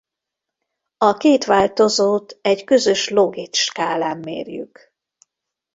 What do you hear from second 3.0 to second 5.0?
logit-skálán mérjük.